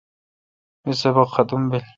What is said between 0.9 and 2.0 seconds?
سبق ختم بیل